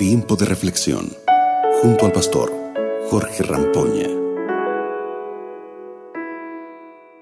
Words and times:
Tiempo 0.00 0.34
de 0.34 0.46
reflexión 0.46 1.10
junto 1.82 2.06
al 2.06 2.12
pastor 2.12 2.50
Jorge 3.10 3.42
Rampoña. 3.42 4.08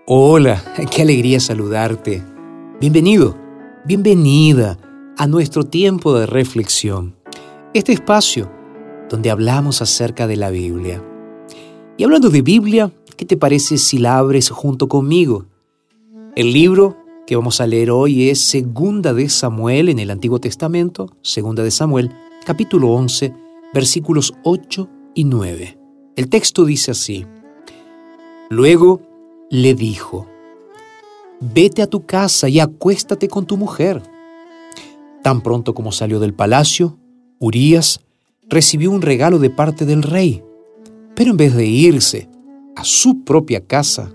Hola, 0.06 0.62
qué 0.88 1.02
alegría 1.02 1.40
saludarte. 1.40 2.22
Bienvenido, 2.80 3.36
bienvenida 3.84 4.78
a 5.16 5.26
nuestro 5.26 5.64
tiempo 5.64 6.16
de 6.16 6.26
reflexión. 6.26 7.16
Este 7.74 7.90
espacio 7.90 8.48
donde 9.10 9.32
hablamos 9.32 9.82
acerca 9.82 10.28
de 10.28 10.36
la 10.36 10.50
Biblia. 10.50 11.02
Y 11.96 12.04
hablando 12.04 12.30
de 12.30 12.42
Biblia, 12.42 12.92
¿qué 13.16 13.24
te 13.24 13.36
parece 13.36 13.76
si 13.76 13.98
la 13.98 14.18
abres 14.18 14.50
junto 14.50 14.86
conmigo? 14.86 15.46
El 16.36 16.52
libro 16.52 16.96
que 17.26 17.34
vamos 17.34 17.60
a 17.60 17.66
leer 17.66 17.90
hoy 17.90 18.30
es 18.30 18.38
Segunda 18.38 19.14
de 19.14 19.28
Samuel 19.28 19.88
en 19.88 19.98
el 19.98 20.12
Antiguo 20.12 20.38
Testamento, 20.38 21.10
Segunda 21.22 21.64
de 21.64 21.72
Samuel, 21.72 22.14
capítulo 22.44 22.92
11, 22.92 23.34
versículos 23.72 24.34
8 24.42 24.88
y 25.14 25.24
9. 25.24 25.78
El 26.16 26.28
texto 26.28 26.64
dice 26.64 26.92
así: 26.92 27.26
Luego 28.50 29.00
le 29.50 29.74
dijo, 29.74 30.26
Vete 31.40 31.82
a 31.82 31.86
tu 31.86 32.04
casa 32.04 32.48
y 32.48 32.58
acuéstate 32.58 33.28
con 33.28 33.46
tu 33.46 33.56
mujer. 33.56 34.02
Tan 35.22 35.40
pronto 35.40 35.74
como 35.74 35.92
salió 35.92 36.18
del 36.18 36.34
palacio, 36.34 36.98
Urías 37.38 38.00
recibió 38.48 38.90
un 38.90 39.02
regalo 39.02 39.38
de 39.38 39.50
parte 39.50 39.84
del 39.86 40.02
rey, 40.02 40.42
pero 41.14 41.30
en 41.30 41.36
vez 41.36 41.54
de 41.54 41.66
irse 41.66 42.28
a 42.74 42.84
su 42.84 43.24
propia 43.24 43.64
casa, 43.64 44.10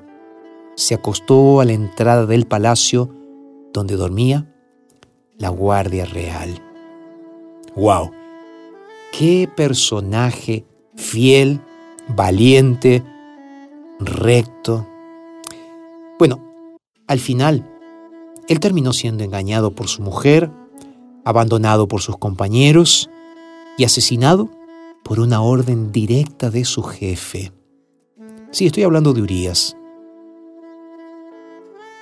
se 0.76 0.96
acostó 0.96 1.62
a 1.62 1.66
la 1.66 1.74
entrada 1.74 2.26
del 2.26 2.46
palacio 2.46 3.10
donde 3.72 3.96
dormía 3.96 4.54
la 5.38 5.50
guardia 5.50 6.06
real. 6.06 6.62
¡Wow! 7.76 8.12
¡Qué 9.12 9.50
personaje 9.56 10.66
fiel, 10.96 11.60
valiente, 12.08 13.04
recto! 14.00 14.88
Bueno, 16.20 16.40
al 17.08 17.20
final, 17.20 17.68
él 18.48 18.60
terminó 18.60 18.94
siendo 18.94 19.24
engañado 19.24 19.72
por 19.72 19.88
su 19.88 20.04
mujer, 20.04 20.52
abandonado 21.26 21.88
por 21.88 22.02
sus 22.02 22.18
compañeros 22.18 23.10
y 23.78 23.86
asesinado 23.86 24.50
por 25.04 25.20
una 25.20 25.42
orden 25.42 25.92
directa 25.92 26.50
de 26.50 26.66
su 26.66 26.84
jefe. 26.84 27.52
Sí, 28.52 28.68
estoy 28.68 28.84
hablando 28.84 29.14
de 29.14 29.22
Urias. 29.22 29.76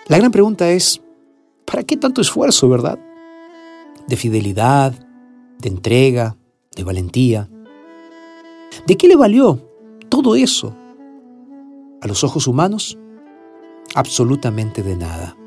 La 0.08 0.18
gran 0.18 0.32
pregunta 0.32 0.70
es, 0.70 1.02
¿para 1.66 1.84
qué 1.84 1.96
tanto 1.96 2.20
esfuerzo, 2.20 2.68
verdad? 2.68 3.00
De 4.08 4.18
fidelidad, 4.18 4.94
de 5.62 5.70
entrega, 5.70 6.36
de 6.76 6.84
valentía. 6.84 7.50
¿De 8.88 8.98
qué 8.98 9.08
le 9.08 9.16
valió 9.16 9.68
todo 10.09 10.36
eso? 10.36 10.76
A 12.02 12.08
los 12.08 12.23
ojos 12.23 12.48
humanos, 12.48 12.98
absolutamente 13.95 14.84
de 14.84 14.95
nada. 14.95 15.38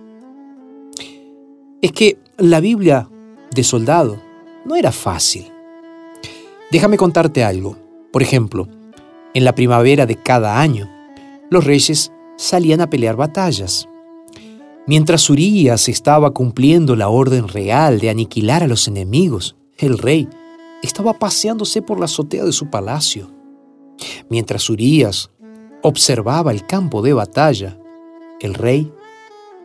Es 1.83 1.93
que 1.93 2.19
la 2.39 2.61
Biblia 2.61 3.09
de 3.55 3.65
soldado 3.65 4.21
no 4.65 4.77
era 4.77 4.93
fácil. 4.93 5.53
Déjame 6.71 6.97
contarte 6.97 7.45
algo. 7.45 7.77
Por 8.13 8.23
ejemplo, 8.23 8.69
en 9.35 9.45
la 9.45 9.55
primavera 9.55 10.07
de 10.07 10.17
cada 10.17 10.61
año, 10.61 10.89
los 11.51 11.65
reyes 11.65 12.13
salían 12.37 12.81
a 12.81 12.89
pelear 12.89 13.17
batallas. 13.17 13.89
Mientras 14.87 15.29
Urias 15.31 15.89
estaba 15.89 16.31
cumpliendo 16.33 16.95
la 16.97 17.09
orden 17.09 17.49
real 17.49 18.01
de 18.01 18.11
aniquilar 18.11 18.63
a 18.63 18.69
los 18.69 18.87
enemigos, 18.87 19.57
el 19.79 19.99
rey 19.99 20.29
estaba 20.83 21.19
paseándose 21.19 21.83
por 21.83 21.99
la 21.99 22.05
azotea 22.05 22.45
de 22.45 22.53
su 22.53 22.71
palacio. 22.71 23.31
Mientras 24.29 24.69
Urias 24.71 25.31
observaba 25.83 26.53
el 26.53 26.67
campo 26.67 27.03
de 27.03 27.13
batalla, 27.13 27.79
el 28.41 28.55
rey 28.55 28.93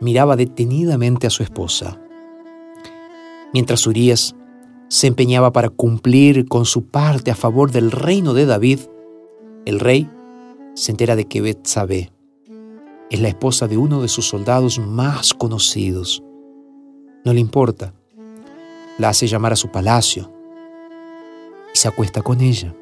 miraba 0.00 0.36
detenidamente 0.36 1.26
a 1.26 1.30
su 1.30 1.42
esposa. 1.42 2.00
Mientras 3.52 3.86
Urias 3.86 4.34
se 4.88 5.06
empeñaba 5.06 5.52
para 5.52 5.68
cumplir 5.68 6.46
con 6.46 6.64
su 6.64 6.86
parte 6.86 7.30
a 7.30 7.34
favor 7.34 7.70
del 7.70 7.90
reino 7.90 8.34
de 8.34 8.46
David, 8.46 8.80
el 9.66 9.78
rey 9.78 10.08
se 10.74 10.92
entera 10.92 11.16
de 11.16 11.26
que 11.26 11.40
Betsabé 11.40 12.12
es 13.10 13.20
la 13.20 13.28
esposa 13.28 13.66
de 13.66 13.76
uno 13.76 14.02
de 14.02 14.08
sus 14.08 14.26
soldados 14.26 14.78
más 14.78 15.34
conocidos. 15.34 16.22
No 17.24 17.32
le 17.32 17.40
importa. 17.40 17.92
La 19.00 19.08
hace 19.08 19.26
llamar 19.26 19.54
a 19.54 19.56
su 19.56 19.68
palacio 19.68 20.30
y 21.72 21.78
se 21.78 21.88
acuesta 21.88 22.20
con 22.20 22.42
ella. 22.42 22.76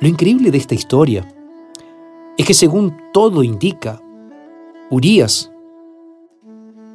Lo 0.00 0.08
increíble 0.08 0.50
de 0.50 0.58
esta 0.58 0.74
historia 0.74 1.32
es 2.36 2.44
que 2.44 2.52
según 2.52 2.96
todo 3.12 3.44
indica, 3.44 4.02
Urias, 4.90 5.52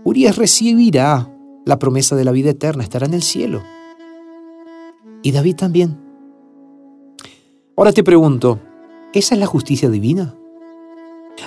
Urias 0.04 0.36
recibirá 0.36 1.34
la 1.66 1.80
promesa 1.80 2.18
de 2.18 2.26
la 2.26 2.34
vida 2.34 2.50
eterna, 2.50 2.84
estará 2.84 3.06
en 3.06 3.14
el 3.14 3.22
cielo. 3.22 3.64
Y 5.24 5.32
David 5.32 5.56
también. 5.56 5.98
Ahora 7.78 7.94
te 7.94 8.04
pregunto, 8.04 8.60
¿esa 9.14 9.36
es 9.36 9.40
la 9.40 9.48
justicia 9.48 9.90
divina? 9.90 10.36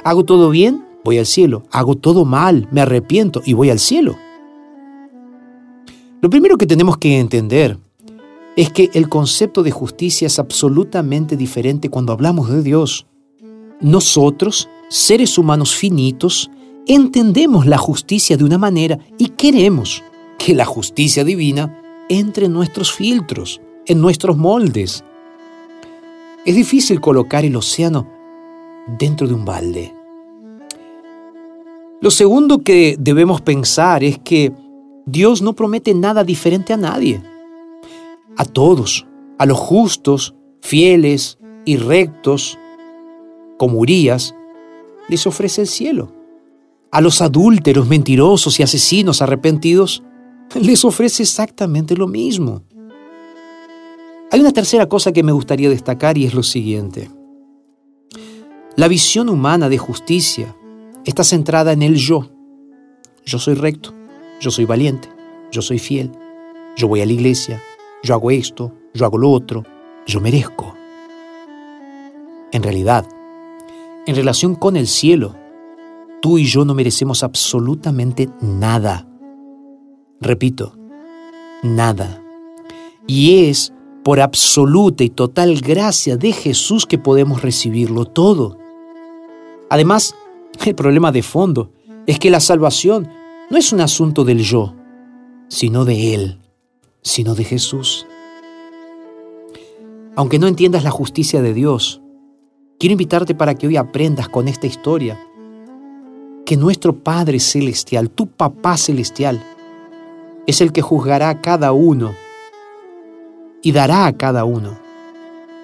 Hago 0.04 0.24
todo 0.24 0.48
bien, 0.48 0.86
voy 1.04 1.18
al 1.18 1.26
cielo. 1.26 1.64
Hago 1.70 1.96
todo 1.96 2.24
mal, 2.24 2.66
me 2.72 2.80
arrepiento 2.80 3.42
y 3.44 3.52
voy 3.52 3.68
al 3.68 3.78
cielo. 3.78 4.16
Lo 6.24 6.30
primero 6.30 6.56
que 6.56 6.66
tenemos 6.66 6.96
que 6.96 7.18
entender 7.18 7.78
es 8.56 8.72
que 8.72 8.88
el 8.94 9.10
concepto 9.10 9.62
de 9.62 9.70
justicia 9.70 10.26
es 10.26 10.38
absolutamente 10.38 11.36
diferente 11.36 11.90
cuando 11.90 12.14
hablamos 12.14 12.48
de 12.48 12.62
Dios. 12.62 13.06
Nosotros, 13.82 14.70
seres 14.88 15.36
humanos 15.36 15.74
finitos, 15.74 16.50
entendemos 16.86 17.66
la 17.66 17.76
justicia 17.76 18.38
de 18.38 18.44
una 18.44 18.56
manera 18.56 18.98
y 19.18 19.28
queremos 19.36 20.02
que 20.38 20.54
la 20.54 20.64
justicia 20.64 21.24
divina 21.24 21.78
entre 22.08 22.46
en 22.46 22.54
nuestros 22.54 22.90
filtros, 22.90 23.60
en 23.84 24.00
nuestros 24.00 24.34
moldes. 24.34 25.04
Es 26.46 26.56
difícil 26.56 27.02
colocar 27.02 27.44
el 27.44 27.54
océano 27.54 28.08
dentro 28.98 29.28
de 29.28 29.34
un 29.34 29.44
balde. 29.44 29.94
Lo 32.00 32.10
segundo 32.10 32.60
que 32.60 32.96
debemos 32.98 33.42
pensar 33.42 34.02
es 34.02 34.18
que 34.20 34.63
Dios 35.06 35.42
no 35.42 35.54
promete 35.54 35.94
nada 35.94 36.24
diferente 36.24 36.72
a 36.72 36.76
nadie. 36.76 37.22
A 38.36 38.44
todos, 38.44 39.06
a 39.38 39.46
los 39.46 39.58
justos, 39.58 40.34
fieles 40.60 41.38
y 41.64 41.76
rectos, 41.76 42.58
como 43.58 43.78
Urias, 43.78 44.34
les 45.08 45.26
ofrece 45.26 45.62
el 45.62 45.66
cielo. 45.66 46.12
A 46.90 47.00
los 47.00 47.20
adúlteros, 47.20 47.86
mentirosos 47.86 48.58
y 48.60 48.62
asesinos 48.62 49.20
arrepentidos, 49.20 50.02
les 50.60 50.84
ofrece 50.84 51.22
exactamente 51.22 51.96
lo 51.96 52.06
mismo. 52.06 52.62
Hay 54.30 54.40
una 54.40 54.52
tercera 54.52 54.88
cosa 54.88 55.12
que 55.12 55.22
me 55.22 55.32
gustaría 55.32 55.68
destacar 55.68 56.18
y 56.18 56.24
es 56.24 56.34
lo 56.34 56.42
siguiente. 56.42 57.10
La 58.74 58.88
visión 58.88 59.28
humana 59.28 59.68
de 59.68 59.78
justicia 59.78 60.56
está 61.04 61.22
centrada 61.22 61.72
en 61.72 61.82
el 61.82 61.96
yo. 61.96 62.30
Yo 63.24 63.38
soy 63.38 63.54
recto, 63.54 63.94
yo 64.44 64.50
soy 64.50 64.66
valiente, 64.66 65.08
yo 65.50 65.62
soy 65.62 65.78
fiel, 65.78 66.12
yo 66.76 66.86
voy 66.86 67.00
a 67.00 67.06
la 67.06 67.12
iglesia, 67.12 67.62
yo 68.02 68.12
hago 68.12 68.30
esto, 68.30 68.74
yo 68.92 69.06
hago 69.06 69.16
lo 69.16 69.30
otro, 69.30 69.64
yo 70.06 70.20
merezco. 70.20 70.74
En 72.52 72.62
realidad, 72.62 73.06
en 74.06 74.14
relación 74.14 74.54
con 74.54 74.76
el 74.76 74.86
cielo, 74.86 75.34
tú 76.20 76.36
y 76.36 76.44
yo 76.44 76.66
no 76.66 76.74
merecemos 76.74 77.22
absolutamente 77.22 78.28
nada. 78.42 79.08
Repito, 80.20 80.76
nada. 81.62 82.22
Y 83.06 83.46
es 83.46 83.72
por 84.02 84.20
absoluta 84.20 85.04
y 85.04 85.08
total 85.08 85.58
gracia 85.62 86.18
de 86.18 86.32
Jesús 86.32 86.84
que 86.84 86.98
podemos 86.98 87.40
recibirlo 87.40 88.04
todo. 88.04 88.58
Además, 89.70 90.14
el 90.66 90.74
problema 90.74 91.12
de 91.12 91.22
fondo 91.22 91.72
es 92.06 92.18
que 92.18 92.28
la 92.28 92.40
salvación 92.40 93.08
no 93.54 93.60
es 93.60 93.72
un 93.72 93.80
asunto 93.80 94.24
del 94.24 94.40
yo, 94.40 94.74
sino 95.46 95.84
de 95.84 96.12
Él, 96.12 96.40
sino 97.02 97.36
de 97.36 97.44
Jesús. 97.44 98.04
Aunque 100.16 100.40
no 100.40 100.48
entiendas 100.48 100.82
la 100.82 100.90
justicia 100.90 101.40
de 101.40 101.54
Dios, 101.54 102.02
quiero 102.80 102.94
invitarte 102.94 103.32
para 103.36 103.54
que 103.54 103.68
hoy 103.68 103.76
aprendas 103.76 104.28
con 104.28 104.48
esta 104.48 104.66
historia 104.66 105.24
que 106.44 106.56
nuestro 106.56 106.98
Padre 106.98 107.38
Celestial, 107.38 108.10
tu 108.10 108.26
Papá 108.26 108.76
Celestial, 108.76 109.40
es 110.48 110.60
el 110.60 110.72
que 110.72 110.82
juzgará 110.82 111.28
a 111.28 111.40
cada 111.40 111.70
uno 111.70 112.12
y 113.62 113.70
dará 113.70 114.06
a 114.06 114.16
cada 114.16 114.44
uno 114.44 114.76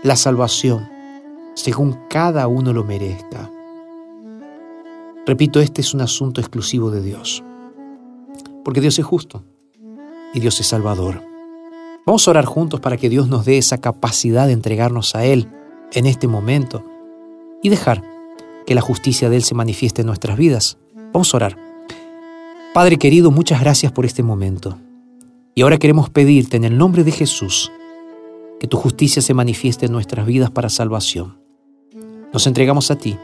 la 0.04 0.14
salvación 0.14 0.88
según 1.54 1.98
cada 2.08 2.46
uno 2.46 2.72
lo 2.72 2.84
merezca. 2.84 3.50
Repito, 5.26 5.58
este 5.58 5.80
es 5.80 5.92
un 5.92 6.02
asunto 6.02 6.40
exclusivo 6.40 6.92
de 6.92 7.02
Dios, 7.02 7.42
porque 8.64 8.80
Dios 8.80 8.98
es 8.98 9.04
justo 9.04 9.44
y 10.34 10.40
Dios 10.40 10.60
es 10.60 10.66
salvador. 10.66 11.22
Vamos 12.06 12.26
a 12.26 12.30
orar 12.30 12.44
juntos 12.44 12.80
para 12.80 12.96
que 12.96 13.08
Dios 13.08 13.28
nos 13.28 13.44
dé 13.44 13.58
esa 13.58 13.78
capacidad 13.78 14.46
de 14.46 14.52
entregarnos 14.52 15.14
a 15.14 15.24
Él 15.24 15.48
en 15.92 16.06
este 16.06 16.26
momento 16.26 16.84
y 17.62 17.68
dejar 17.68 18.02
que 18.66 18.74
la 18.74 18.80
justicia 18.80 19.28
de 19.28 19.36
Él 19.36 19.42
se 19.42 19.54
manifieste 19.54 20.02
en 20.02 20.06
nuestras 20.06 20.36
vidas. 20.36 20.78
Vamos 21.12 21.32
a 21.32 21.36
orar. 21.36 21.58
Padre 22.72 22.98
querido, 22.98 23.30
muchas 23.30 23.60
gracias 23.60 23.92
por 23.92 24.06
este 24.06 24.22
momento. 24.22 24.78
Y 25.54 25.62
ahora 25.62 25.78
queremos 25.78 26.08
pedirte 26.08 26.56
en 26.56 26.64
el 26.64 26.78
nombre 26.78 27.04
de 27.04 27.12
Jesús 27.12 27.70
que 28.60 28.68
tu 28.68 28.76
justicia 28.76 29.22
se 29.22 29.34
manifieste 29.34 29.86
en 29.86 29.92
nuestras 29.92 30.26
vidas 30.26 30.50
para 30.50 30.68
salvación. 30.68 31.38
Nos 32.32 32.46
entregamos 32.46 32.90
a 32.90 32.96
ti 32.96 33.16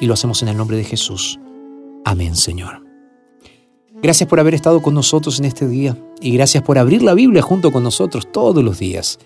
y 0.00 0.06
lo 0.06 0.14
hacemos 0.14 0.42
en 0.42 0.48
el 0.48 0.56
nombre 0.56 0.76
de 0.76 0.84
Jesús. 0.84 1.40
Amén, 2.04 2.36
Señor. 2.36 2.81
Gracias 4.00 4.28
por 4.28 4.40
haber 4.40 4.54
estado 4.54 4.80
con 4.80 4.94
nosotros 4.94 5.38
en 5.38 5.44
este 5.44 5.68
día 5.68 5.96
y 6.20 6.32
gracias 6.32 6.62
por 6.62 6.78
abrir 6.78 7.02
la 7.02 7.14
Biblia 7.14 7.42
junto 7.42 7.72
con 7.72 7.82
nosotros 7.82 8.30
todos 8.30 8.62
los 8.62 8.78
días. 8.78 9.18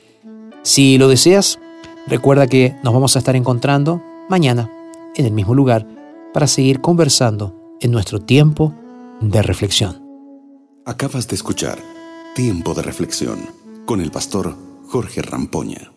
Si 0.63 0.99
lo 0.99 1.09
deseas, 1.09 1.59
recuerda 2.07 2.47
que 2.47 2.75
nos 2.83 2.93
vamos 2.93 3.17
a 3.17 3.21
estar 3.21 3.37
encontrando 3.37 4.03
mañana 4.29 4.71
en 5.15 5.27
el 5.27 5.33
mismo 5.33 5.55
lugar 5.55 5.87
para 6.35 6.47
seguir 6.47 6.81
conversando 6.81 7.55
en 7.81 7.93
nuestro 7.93 8.21
tiempo 8.21 8.75
de 9.21 9.43
reflexión. 9.43 10.03
Acabas 10.85 11.29
de 11.29 11.37
escuchar 11.37 11.79
Tiempo 12.35 12.75
de 12.75 12.83
Reflexión 12.83 13.39
con 13.87 14.01
el 14.01 14.11
pastor 14.11 14.55
Jorge 14.89 15.23
Rampoña. 15.23 15.95